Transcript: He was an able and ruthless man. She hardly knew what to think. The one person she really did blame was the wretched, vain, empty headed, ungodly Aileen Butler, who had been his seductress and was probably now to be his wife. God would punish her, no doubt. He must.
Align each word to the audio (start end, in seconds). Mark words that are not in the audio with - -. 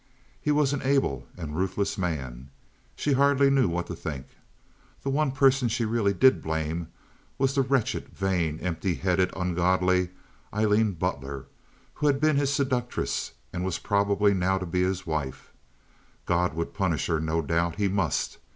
He 0.41 0.49
was 0.49 0.73
an 0.73 0.81
able 0.81 1.27
and 1.37 1.55
ruthless 1.55 1.95
man. 1.95 2.49
She 2.95 3.13
hardly 3.13 3.51
knew 3.51 3.67
what 3.69 3.85
to 3.85 3.95
think. 3.95 4.25
The 5.03 5.11
one 5.11 5.31
person 5.31 5.67
she 5.67 5.85
really 5.85 6.11
did 6.11 6.41
blame 6.41 6.87
was 7.37 7.53
the 7.53 7.61
wretched, 7.61 8.07
vain, 8.09 8.57
empty 8.61 8.95
headed, 8.95 9.29
ungodly 9.35 10.09
Aileen 10.51 10.93
Butler, 10.93 11.45
who 11.93 12.07
had 12.07 12.19
been 12.19 12.37
his 12.37 12.51
seductress 12.51 13.33
and 13.53 13.63
was 13.63 13.77
probably 13.77 14.33
now 14.33 14.57
to 14.57 14.65
be 14.65 14.81
his 14.81 15.05
wife. 15.05 15.53
God 16.25 16.55
would 16.55 16.73
punish 16.73 17.05
her, 17.05 17.19
no 17.19 17.43
doubt. 17.43 17.75
He 17.75 17.87
must. 17.87 18.39